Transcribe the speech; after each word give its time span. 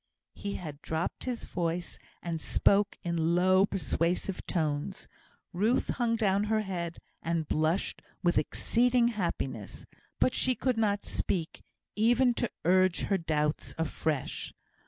He 0.33 0.55
had 0.55 0.81
dropped 0.81 1.25
his 1.25 1.43
voice; 1.43 1.99
and 2.23 2.41
spoke 2.41 2.97
in 3.03 3.35
low, 3.35 3.67
persuasive 3.67 4.43
tones. 4.47 5.07
Ruth 5.53 5.89
hung 5.89 6.15
down 6.15 6.45
her 6.45 6.61
head, 6.61 6.97
and 7.21 7.47
blushed 7.47 8.01
with 8.23 8.39
exceeding 8.39 9.09
happiness; 9.09 9.85
but 10.19 10.33
she 10.33 10.55
could 10.55 10.79
not 10.79 11.05
speak, 11.05 11.61
even 11.95 12.33
to 12.33 12.49
urge 12.65 13.01
her 13.01 13.17
doubts 13.19 13.75
afresh. 13.77 14.55